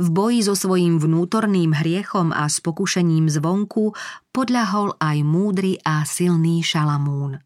V 0.00 0.08
boji 0.08 0.40
so 0.40 0.56
svojím 0.56 0.96
vnútorným 0.96 1.76
hriechom 1.76 2.32
a 2.32 2.48
s 2.48 2.64
pokušením 2.64 3.28
zvonku 3.28 3.92
podľahol 4.32 4.96
aj 4.96 5.16
múdry 5.20 5.76
a 5.84 6.02
silný 6.08 6.64
šalamún. 6.64 7.38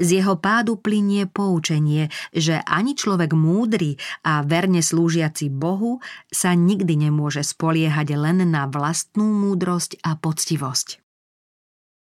Z 0.00 0.08
jeho 0.20 0.40
pádu 0.40 0.80
plinie 0.80 1.28
poučenie, 1.28 2.08
že 2.32 2.64
ani 2.64 2.96
človek 2.96 3.36
múdry 3.36 4.00
a 4.24 4.40
verne 4.40 4.80
slúžiaci 4.80 5.52
Bohu 5.52 6.00
sa 6.32 6.56
nikdy 6.56 7.08
nemôže 7.08 7.44
spoliehať 7.44 8.08
len 8.16 8.48
na 8.48 8.64
vlastnú 8.64 9.28
múdrosť 9.28 10.00
a 10.00 10.16
poctivosť. 10.16 11.04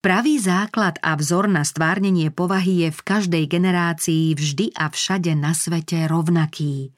Pravý 0.04 0.38
základ 0.38 1.02
a 1.02 1.18
vzor 1.18 1.50
na 1.50 1.66
stvárnenie 1.66 2.30
povahy 2.30 2.86
je 2.86 2.90
v 2.94 3.00
každej 3.02 3.44
generácii 3.50 4.38
vždy 4.38 4.70
a 4.78 4.86
všade 4.86 5.34
na 5.34 5.50
svete 5.50 6.06
rovnaký. 6.06 6.94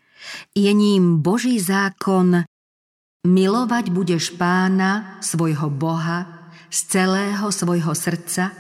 Je 0.54 0.72
ním 0.72 1.22
Boží 1.22 1.60
zákon 1.60 2.44
Milovať 3.26 3.90
budeš 3.90 4.30
pána, 4.38 5.18
svojho 5.18 5.68
Boha, 5.68 6.50
z 6.70 6.78
celého 6.87 7.50
svojho 7.50 7.90
srdca 7.92 8.54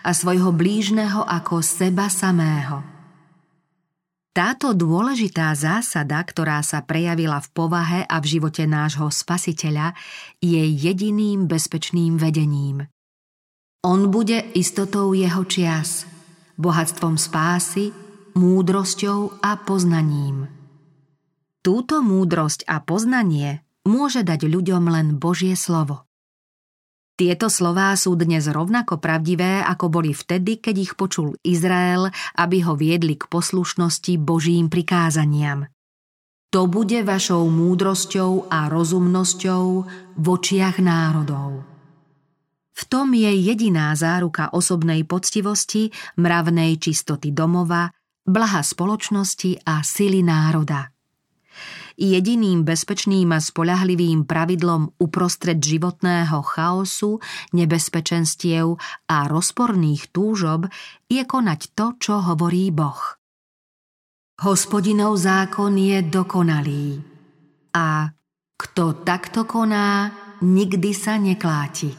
a 0.00 0.10
svojho 0.10 0.50
blížneho 0.56 1.20
ako 1.22 1.60
seba 1.60 2.08
samého. 2.08 2.80
Táto 4.30 4.72
dôležitá 4.72 5.50
zásada, 5.58 6.22
ktorá 6.22 6.62
sa 6.62 6.86
prejavila 6.86 7.42
v 7.42 7.48
povahe 7.50 8.00
a 8.06 8.16
v 8.22 8.26
živote 8.38 8.64
nášho 8.64 9.10
spasiteľa, 9.10 9.92
je 10.38 10.62
jediným 10.64 11.50
bezpečným 11.50 12.14
vedením. 12.16 12.86
On 13.82 14.06
bude 14.08 14.38
istotou 14.54 15.12
jeho 15.12 15.42
čias. 15.44 16.06
bohatstvom 16.60 17.16
spásy, 17.16 17.90
múdrosťou 18.36 19.40
a 19.42 19.56
poznaním. 19.60 20.59
Túto 21.60 22.00
múdrosť 22.00 22.64
a 22.64 22.80
poznanie 22.80 23.60
môže 23.84 24.24
dať 24.24 24.48
ľuďom 24.48 24.80
len 24.88 25.06
Božie 25.20 25.52
slovo. 25.60 26.08
Tieto 27.20 27.52
slová 27.52 27.92
sú 28.00 28.16
dnes 28.16 28.48
rovnako 28.48 28.96
pravdivé, 28.96 29.60
ako 29.60 29.92
boli 29.92 30.16
vtedy, 30.16 30.56
keď 30.56 30.74
ich 30.80 30.92
počul 30.96 31.36
Izrael, 31.44 32.08
aby 32.40 32.64
ho 32.64 32.72
viedli 32.80 33.12
k 33.12 33.28
poslušnosti 33.28 34.16
Božím 34.16 34.72
prikázaniam. 34.72 35.68
To 36.48 36.64
bude 36.64 37.04
vašou 37.04 37.44
múdrosťou 37.52 38.48
a 38.48 38.72
rozumnosťou 38.72 39.64
v 40.16 40.24
očiach 40.32 40.80
národov. 40.80 41.60
V 42.72 42.82
tom 42.88 43.12
je 43.12 43.36
jediná 43.36 43.92
záruka 43.92 44.48
osobnej 44.56 45.04
poctivosti, 45.04 45.92
mravnej 46.16 46.80
čistoty 46.80 47.36
domova, 47.36 47.92
blaha 48.24 48.64
spoločnosti 48.64 49.68
a 49.68 49.84
sily 49.84 50.24
národa 50.24 50.88
jediným 52.00 52.64
bezpečným 52.64 53.28
a 53.36 53.38
spolahlivým 53.44 54.24
pravidlom 54.24 54.96
uprostred 54.96 55.60
životného 55.60 56.40
chaosu, 56.40 57.20
nebezpečenstiev 57.52 58.80
a 59.12 59.28
rozporných 59.28 60.08
túžob 60.08 60.72
je 61.12 61.20
konať 61.28 61.76
to, 61.76 62.00
čo 62.00 62.24
hovorí 62.24 62.72
Boh. 62.72 63.20
Hospodinov 64.40 65.20
zákon 65.20 65.76
je 65.76 66.00
dokonalý 66.00 67.04
a 67.76 68.08
kto 68.56 69.04
takto 69.04 69.44
koná, 69.44 70.08
nikdy 70.40 70.96
sa 70.96 71.20
nekláti. 71.20 71.92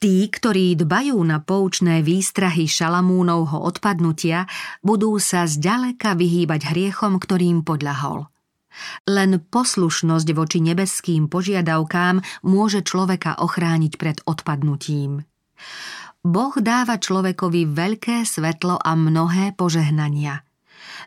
Tí, 0.00 0.32
ktorí 0.32 0.80
dbajú 0.80 1.20
na 1.20 1.44
poučné 1.44 2.00
výstrahy 2.00 2.64
Šalamúnovho 2.64 3.60
odpadnutia, 3.60 4.48
budú 4.80 5.20
sa 5.20 5.44
zďaleka 5.44 6.16
vyhýbať 6.16 6.72
hriechom, 6.72 7.20
ktorým 7.20 7.60
podľahol. 7.68 8.24
Len 9.10 9.42
poslušnosť 9.42 10.28
voči 10.32 10.58
nebeským 10.62 11.26
požiadavkám 11.26 12.46
môže 12.46 12.86
človeka 12.86 13.38
ochrániť 13.42 13.92
pred 13.98 14.18
odpadnutím. 14.24 15.26
Boh 16.20 16.54
dáva 16.60 17.00
človekovi 17.00 17.64
veľké 17.72 18.28
svetlo 18.28 18.76
a 18.76 18.92
mnohé 18.92 19.56
požehnania. 19.56 20.44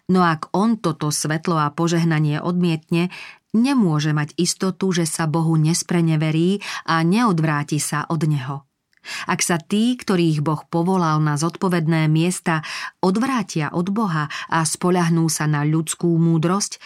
No 0.10 0.26
ak 0.26 0.52
on 0.58 0.82
toto 0.82 1.14
svetlo 1.14 1.56
a 1.62 1.70
požehnanie 1.70 2.42
odmietne, 2.42 3.14
nemôže 3.54 4.12
mať 4.12 4.34
istotu, 4.42 4.90
že 4.90 5.06
sa 5.06 5.30
Bohu 5.30 5.54
nespreneverí 5.56 6.60
a 6.90 7.06
neodvráti 7.06 7.78
sa 7.78 8.10
od 8.10 8.26
Neho. 8.26 8.66
Ak 9.28 9.44
sa 9.44 9.60
tí, 9.60 10.00
ktorých 10.00 10.40
Boh 10.40 10.64
povolal 10.66 11.20
na 11.20 11.36
zodpovedné 11.36 12.08
miesta, 12.08 12.64
odvrátia 13.04 13.70
od 13.76 13.92
Boha 13.92 14.32
a 14.48 14.60
spoľahnú 14.64 15.28
sa 15.28 15.44
na 15.44 15.68
ľudskú 15.68 16.08
múdrosť, 16.08 16.80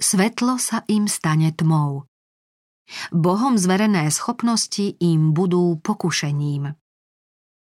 svetlo 0.00 0.58
sa 0.60 0.82
im 0.90 1.06
stane 1.06 1.52
tmou. 1.54 2.06
Bohom 3.10 3.56
zverené 3.56 4.12
schopnosti 4.12 4.96
im 5.00 5.32
budú 5.32 5.80
pokušením. 5.80 6.76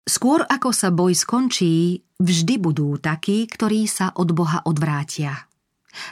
Skôr 0.07 0.47
ako 0.47 0.71
sa 0.71 0.95
boj 0.95 1.19
skončí, 1.19 2.03
vždy 2.23 2.55
budú 2.63 2.95
takí, 2.99 3.47
ktorí 3.51 3.91
sa 3.91 4.15
od 4.15 4.31
Boha 4.31 4.63
odvrátia. 4.63 5.47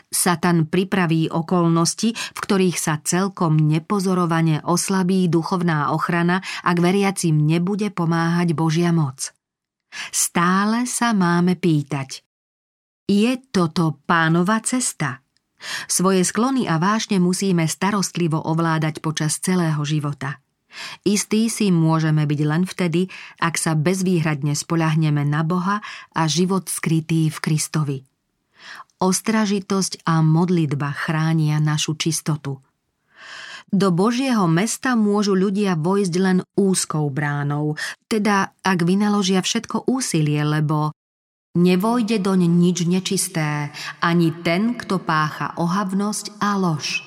Satan 0.08 0.66
pripraví 0.66 1.28
okolnosti, 1.28 2.16
v 2.16 2.38
ktorých 2.40 2.78
sa 2.80 2.98
celkom 3.04 3.60
nepozorovane 3.60 4.64
oslabí 4.64 5.28
duchovná 5.28 5.92
ochrana, 5.92 6.40
ak 6.64 6.76
veriacim 6.80 7.36
nebude 7.36 7.92
pomáhať 7.92 8.56
Božia 8.56 8.90
moc. 8.90 9.30
Stále 10.10 10.90
sa 10.90 11.14
máme 11.14 11.54
pýtať. 11.54 12.24
Je 13.04 13.36
toto 13.52 14.00
pánova 14.08 14.58
cesta? 14.64 15.23
Svoje 15.86 16.24
sklony 16.24 16.68
a 16.68 16.80
vášne 16.80 17.20
musíme 17.20 17.64
starostlivo 17.68 18.40
ovládať 18.40 19.00
počas 19.00 19.38
celého 19.40 19.80
života. 19.84 20.44
Istý 21.06 21.46
si 21.50 21.70
môžeme 21.70 22.26
byť 22.26 22.40
len 22.42 22.62
vtedy, 22.66 23.06
ak 23.38 23.54
sa 23.54 23.78
bezvýhradne 23.78 24.58
spoľahneme 24.58 25.22
na 25.22 25.46
Boha 25.46 25.78
a 26.10 26.22
život 26.26 26.66
skrytý 26.66 27.30
v 27.30 27.38
Kristovi. 27.38 27.98
Ostražitosť 28.98 30.06
a 30.06 30.22
modlitba 30.24 30.90
chránia 30.94 31.60
našu 31.60 31.94
čistotu. 31.94 32.58
Do 33.74 33.90
Božieho 33.90 34.46
mesta 34.46 34.94
môžu 34.94 35.34
ľudia 35.34 35.74
vojsť 35.74 36.14
len 36.20 36.38
úzkou 36.54 37.10
bránou, 37.10 37.74
teda 38.06 38.54
ak 38.62 38.78
vynaložia 38.86 39.42
všetko 39.42 39.90
úsilie, 39.90 40.38
lebo 40.46 40.94
Nevojde 41.54 42.18
doň 42.18 42.50
nič 42.50 42.82
nečisté, 42.82 43.70
ani 44.02 44.34
ten, 44.42 44.74
kto 44.74 44.98
pácha 44.98 45.54
ohavnosť 45.54 46.42
a 46.42 46.58
lož. 46.58 47.06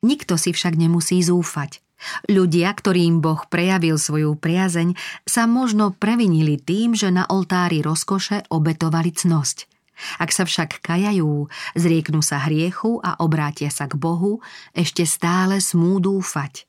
Nikto 0.00 0.40
si 0.40 0.56
však 0.56 0.80
nemusí 0.80 1.20
zúfať. 1.20 1.84
Ľudia, 2.24 2.72
ktorým 2.72 3.20
Boh 3.20 3.44
prejavil 3.44 4.00
svoju 4.00 4.40
priazeň, 4.40 4.96
sa 5.28 5.44
možno 5.44 5.92
previnili 5.92 6.56
tým, 6.56 6.96
že 6.96 7.12
na 7.12 7.28
oltári 7.28 7.84
rozkoše 7.84 8.48
obetovali 8.48 9.12
cnosť. 9.12 9.68
Ak 10.16 10.32
sa 10.32 10.48
však 10.48 10.80
kajajú, 10.80 11.44
zrieknú 11.76 12.24
sa 12.24 12.40
hriechu 12.48 12.96
a 13.04 13.20
obrátia 13.20 13.68
sa 13.68 13.84
k 13.84 14.00
Bohu, 14.00 14.40
ešte 14.72 15.04
stále 15.04 15.60
smú 15.60 16.00
dúfať. 16.00 16.64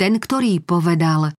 Ten, 0.00 0.16
ktorý 0.16 0.64
povedal 0.64 1.36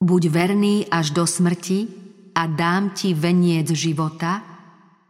Buď 0.00 0.22
verný 0.32 0.88
až 0.88 1.12
do 1.12 1.28
smrti, 1.28 2.07
a 2.38 2.46
dám 2.46 2.94
ti 2.94 3.18
veniec 3.18 3.66
života, 3.74 4.46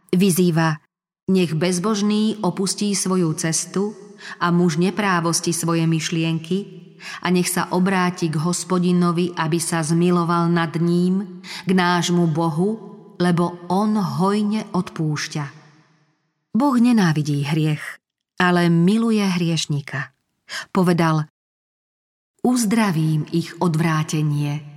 vyzýva, 0.09 0.81
nech 1.29 1.53
bezbožný 1.53 2.41
opustí 2.41 2.97
svoju 2.97 3.37
cestu 3.37 3.93
a 4.41 4.49
muž 4.49 4.81
neprávosti 4.81 5.53
svoje 5.53 5.85
myšlienky 5.85 6.57
a 7.21 7.29
nech 7.29 7.45
sa 7.45 7.69
obráti 7.69 8.33
k 8.33 8.41
hospodinovi, 8.41 9.37
aby 9.37 9.61
sa 9.61 9.85
zmiloval 9.85 10.49
nad 10.49 10.73
ním, 10.81 11.45
k 11.69 11.71
nášmu 11.71 12.25
Bohu, 12.33 12.69
lebo 13.21 13.61
on 13.69 13.93
hojne 13.93 14.65
odpúšťa. 14.73 15.45
Boh 16.49 16.75
nenávidí 16.81 17.45
hriech, 17.45 18.01
ale 18.41 18.73
miluje 18.73 19.21
hriešnika. 19.21 20.17
Povedal, 20.73 21.29
uzdravím 22.41 23.29
ich 23.29 23.53
odvrátenie– 23.61 24.65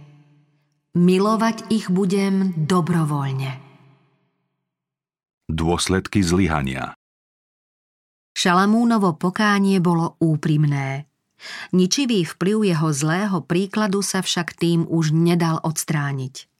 Milovať 0.93 1.73
ich 1.73 1.89
budem 1.89 2.53
dobrovoľne. 2.69 3.57
Dôsledky 5.49 6.21
zlyhania 6.21 6.93
Šalamúnovo 8.37 9.17
pokánie 9.17 9.81
bolo 9.81 10.21
úprimné. 10.21 11.09
Ničivý 11.73 12.29
vplyv 12.29 12.77
jeho 12.77 12.89
zlého 12.93 13.41
príkladu 13.41 14.05
sa 14.05 14.21
však 14.21 14.53
tým 14.53 14.85
už 14.85 15.17
nedal 15.17 15.65
odstrániť. 15.65 16.52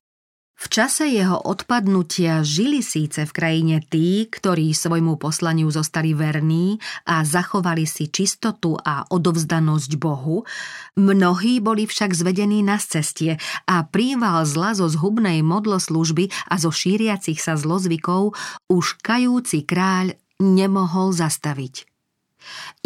V 0.63 0.71
čase 0.71 1.11
jeho 1.11 1.43
odpadnutia 1.43 2.47
žili 2.47 2.87
síce 2.87 3.27
v 3.27 3.35
krajine 3.35 3.83
tí, 3.83 4.31
ktorí 4.31 4.71
svojmu 4.71 5.19
poslaniu 5.19 5.67
zostali 5.75 6.15
verní 6.15 6.79
a 7.03 7.27
zachovali 7.27 7.83
si 7.83 8.07
čistotu 8.07 8.79
a 8.79 9.03
odovzdanosť 9.11 9.91
Bohu, 9.99 10.47
mnohí 10.95 11.59
boli 11.59 11.91
však 11.91 12.15
zvedení 12.15 12.63
na 12.63 12.79
cestie 12.79 13.43
a 13.67 13.83
príval 13.83 14.47
zla 14.47 14.79
zo 14.79 14.87
zhubnej 14.87 15.43
modloslužby 15.43 16.31
a 16.47 16.55
zo 16.63 16.71
šíriacich 16.71 17.43
sa 17.43 17.59
zlozvykov 17.59 18.39
už 18.71 19.03
kajúci 19.03 19.67
kráľ 19.67 20.15
nemohol 20.39 21.11
zastaviť. 21.11 21.91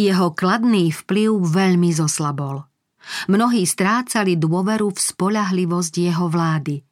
Jeho 0.01 0.33
kladný 0.33 0.97
vplyv 0.97 1.45
veľmi 1.45 1.93
zoslabol. 1.93 2.65
Mnohí 3.29 3.69
strácali 3.69 4.41
dôveru 4.41 4.97
v 4.97 4.99
spolahlivosť 4.99 5.95
jeho 6.01 6.33
vlády– 6.33 6.81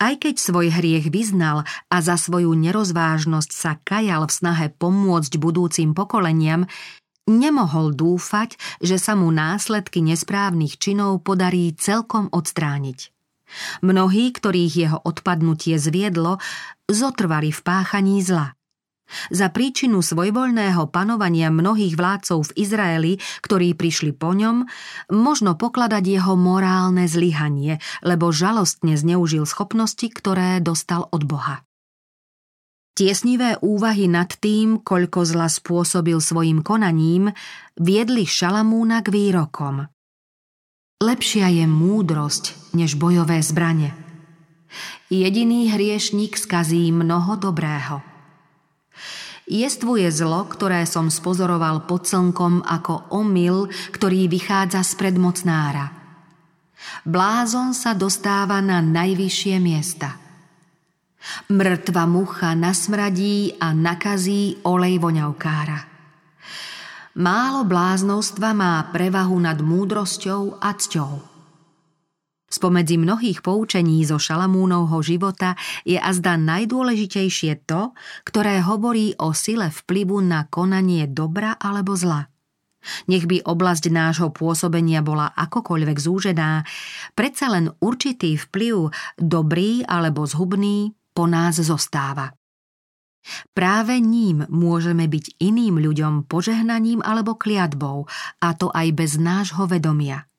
aj 0.00 0.26
keď 0.26 0.34
svoj 0.40 0.72
hriech 0.72 1.12
vyznal 1.12 1.68
a 1.92 1.96
za 2.00 2.16
svoju 2.16 2.56
nerozvážnosť 2.56 3.50
sa 3.52 3.76
kajal 3.84 4.24
v 4.26 4.32
snahe 4.32 4.66
pomôcť 4.72 5.32
budúcim 5.36 5.92
pokoleniam, 5.92 6.64
nemohol 7.28 7.92
dúfať, 7.94 8.56
že 8.80 8.96
sa 8.96 9.14
mu 9.14 9.28
následky 9.30 10.00
nesprávnych 10.02 10.80
činov 10.80 11.22
podarí 11.22 11.70
celkom 11.76 12.32
odstrániť. 12.32 13.12
Mnohí, 13.82 14.30
ktorých 14.30 14.74
jeho 14.74 14.98
odpadnutie 15.02 15.74
zviedlo, 15.76 16.38
zotrvali 16.86 17.50
v 17.50 17.60
páchaní 17.60 18.22
zla. 18.22 18.54
Za 19.30 19.50
príčinu 19.50 20.00
svojvoľného 20.00 20.88
panovania 20.88 21.50
mnohých 21.50 21.94
vládcov 21.98 22.50
v 22.50 22.54
Izraeli, 22.64 23.12
ktorí 23.42 23.74
prišli 23.74 24.14
po 24.14 24.32
ňom, 24.34 24.66
možno 25.10 25.54
pokladať 25.58 26.04
jeho 26.06 26.34
morálne 26.38 27.06
zlyhanie, 27.10 27.82
lebo 28.00 28.30
žalostne 28.30 28.94
zneužil 28.94 29.46
schopnosti, 29.46 30.06
ktoré 30.06 30.62
dostal 30.62 31.06
od 31.10 31.22
Boha. 31.26 31.66
Tiesnivé 33.00 33.56
úvahy 33.64 34.10
nad 34.10 34.28
tým, 34.28 34.82
koľko 34.82 35.24
zla 35.24 35.48
spôsobil 35.48 36.20
svojim 36.20 36.60
konaním, 36.60 37.32
viedli 37.80 38.28
Šalamúna 38.28 39.00
k 39.00 39.08
výrokom. 39.08 39.88
Lepšia 41.00 41.48
je 41.48 41.64
múdrosť, 41.64 42.76
než 42.76 43.00
bojové 43.00 43.40
zbranie. 43.40 43.96
Jediný 45.08 45.72
hriešnik 45.72 46.36
skazí 46.36 46.92
mnoho 46.92 47.40
dobrého. 47.40 48.09
Jestvuje 49.50 50.06
zlo, 50.14 50.46
ktoré 50.46 50.86
som 50.86 51.10
spozoroval 51.10 51.90
pod 51.90 52.06
slnkom 52.06 52.62
ako 52.62 53.10
omyl, 53.10 53.66
ktorý 53.90 54.30
vychádza 54.30 54.86
z 54.86 54.94
predmocnára. 54.94 55.90
Blázon 57.02 57.74
sa 57.74 57.98
dostáva 57.98 58.62
na 58.62 58.78
najvyššie 58.78 59.56
miesta. 59.58 60.14
Mŕtva 61.50 62.06
mucha 62.06 62.54
nasmradí 62.54 63.58
a 63.58 63.74
nakazí 63.74 64.62
olej 64.62 65.02
voňavkára. 65.02 65.80
Málo 67.18 67.66
bláznostva 67.66 68.54
má 68.54 68.86
prevahu 68.94 69.34
nad 69.34 69.58
múdrosťou 69.58 70.62
a 70.62 70.78
cťou. 70.78 71.29
Spomedzi 72.50 72.98
mnohých 72.98 73.46
poučení 73.46 74.02
zo 74.02 74.18
Šalamúnovho 74.18 74.98
života 75.06 75.54
je 75.86 75.94
azda 75.94 76.34
najdôležitejšie 76.34 77.62
to, 77.62 77.94
ktoré 78.26 78.58
hovorí 78.66 79.14
o 79.22 79.30
sile 79.30 79.70
vplyvu 79.70 80.18
na 80.18 80.50
konanie 80.50 81.06
dobra 81.06 81.54
alebo 81.54 81.94
zla. 81.94 82.26
Nech 83.06 83.30
by 83.30 83.46
oblasť 83.46 83.94
nášho 83.94 84.34
pôsobenia 84.34 84.98
bola 84.98 85.30
akokoľvek 85.30 85.98
zúžená, 86.00 86.66
predsa 87.14 87.54
len 87.54 87.70
určitý 87.78 88.34
vplyv, 88.34 88.90
dobrý 89.14 89.86
alebo 89.86 90.26
zhubný, 90.26 90.90
po 91.14 91.30
nás 91.30 91.60
zostáva. 91.60 92.34
Práve 93.52 94.00
ním 94.00 94.48
môžeme 94.48 95.06
byť 95.06 95.38
iným 95.38 95.76
ľuďom 95.76 96.26
požehnaním 96.26 97.04
alebo 97.04 97.36
kliatbou, 97.36 98.08
a 98.42 98.48
to 98.56 98.72
aj 98.74 98.88
bez 98.96 99.20
nášho 99.20 99.70
vedomia– 99.70 100.24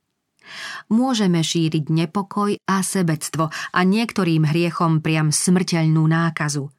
Môžeme 0.90 1.46
šíriť 1.46 1.88
nepokoj 1.88 2.58
a 2.68 2.78
sebectvo 2.82 3.50
a 3.54 3.80
niektorým 3.86 4.46
hriechom 4.50 5.00
priam 5.00 5.30
smrteľnú 5.30 6.04
nákazu. 6.06 6.70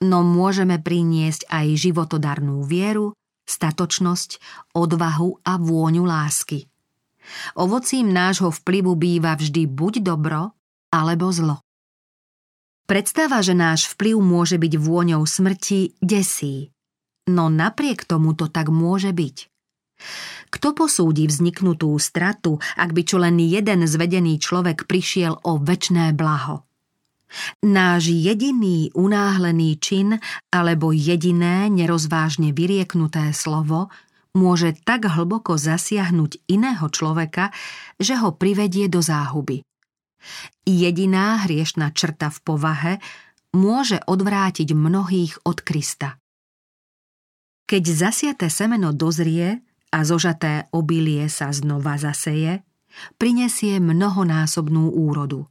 No 0.00 0.24
môžeme 0.24 0.80
priniesť 0.80 1.46
aj 1.52 1.66
životodarnú 1.76 2.64
vieru, 2.64 3.12
statočnosť, 3.44 4.40
odvahu 4.72 5.44
a 5.44 5.60
vôňu 5.60 6.04
lásky. 6.04 6.68
Ovocím 7.60 8.08
nášho 8.12 8.48
vplyvu 8.48 8.96
býva 8.96 9.36
vždy 9.36 9.68
buď 9.68 9.94
dobro, 10.00 10.56
alebo 10.88 11.28
zlo. 11.28 11.60
Predstava, 12.88 13.44
že 13.44 13.52
náš 13.52 13.92
vplyv 13.92 14.16
môže 14.16 14.56
byť 14.56 14.74
vôňou 14.80 15.20
smrti, 15.20 16.00
desí. 16.00 16.72
No 17.28 17.52
napriek 17.52 18.08
tomu 18.08 18.32
to 18.32 18.48
tak 18.48 18.72
môže 18.72 19.12
byť. 19.12 19.52
Kto 20.48 20.72
posúdi 20.72 21.28
vzniknutú 21.28 21.92
stratu, 22.00 22.56
ak 22.78 22.96
by 22.96 23.02
čo 23.04 23.20
len 23.20 23.36
jeden 23.36 23.84
zvedený 23.84 24.40
človek 24.40 24.88
prišiel 24.88 25.44
o 25.44 25.60
väčné 25.60 26.16
blaho? 26.16 26.64
Náš 27.60 28.08
jediný 28.08 28.88
unáhlený 28.96 29.76
čin 29.76 30.16
alebo 30.48 30.96
jediné 30.96 31.68
nerozvážne 31.68 32.56
vyrieknuté 32.56 33.36
slovo 33.36 33.92
môže 34.32 34.72
tak 34.86 35.04
hlboko 35.04 35.60
zasiahnuť 35.60 36.48
iného 36.48 36.86
človeka, 36.88 37.52
že 38.00 38.16
ho 38.16 38.32
privedie 38.32 38.88
do 38.88 39.04
záhuby. 39.04 39.60
Jediná 40.64 41.44
hriešna 41.44 41.92
črta 41.92 42.32
v 42.32 42.38
povahe 42.40 42.92
môže 43.52 44.00
odvrátiť 44.04 44.72
mnohých 44.72 45.44
od 45.44 45.58
Krista. 45.60 46.16
Keď 47.68 47.82
zasiate 47.84 48.48
semeno 48.48 48.96
dozrie, 48.96 49.60
a 49.88 50.04
zožaté 50.04 50.68
obilie 50.74 51.26
sa 51.32 51.52
znova 51.52 51.96
zaseje, 51.96 52.64
prinesie 53.16 53.80
mnohonásobnú 53.80 54.92
úrodu. 54.92 55.48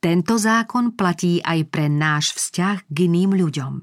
Tento 0.00 0.36
zákon 0.38 0.94
platí 0.94 1.40
aj 1.42 1.60
pre 1.72 1.88
náš 1.90 2.36
vzťah 2.36 2.86
k 2.86 2.96
iným 3.10 3.34
ľuďom. 3.34 3.82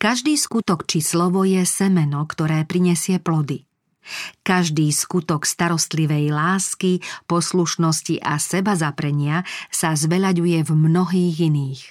Každý 0.00 0.32
skutok 0.36 0.88
či 0.88 1.04
slovo 1.04 1.44
je 1.44 1.60
semeno, 1.68 2.24
ktoré 2.24 2.64
prinesie 2.64 3.20
plody. 3.20 3.68
Každý 4.40 4.88
skutok 4.88 5.44
starostlivej 5.44 6.32
lásky, 6.32 7.04
poslušnosti 7.28 8.24
a 8.24 8.40
seba 8.40 8.72
zaprenia 8.72 9.44
sa 9.68 9.92
zveľaďuje 9.92 10.64
v 10.64 10.70
mnohých 10.72 11.36
iných. 11.44 11.82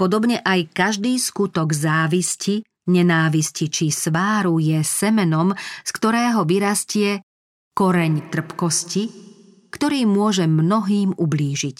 Podobne 0.00 0.40
aj 0.40 0.72
každý 0.72 1.20
skutok 1.20 1.76
závisti 1.76 2.64
nenávisti 2.88 3.68
či 3.70 3.92
sváru 3.92 4.58
je 4.58 4.80
semenom, 4.82 5.54
z 5.58 5.90
ktorého 5.92 6.42
vyrastie 6.48 7.22
koreň 7.76 8.32
trpkosti, 8.32 9.04
ktorý 9.70 10.08
môže 10.08 10.48
mnohým 10.48 11.14
ublížiť. 11.16 11.78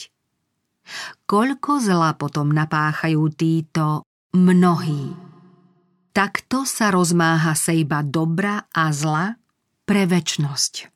Koľko 1.25 1.73
zla 1.79 2.19
potom 2.19 2.51
napáchajú 2.51 3.23
títo 3.33 4.07
mnohí. 4.35 5.15
Takto 6.13 6.69
sa 6.69 6.93
rozmáha 6.93 7.57
sejba 7.57 8.05
dobra 8.05 8.69
a 8.69 8.93
zla 8.93 9.33
pre 9.89 10.05
väčnosť. 10.05 10.92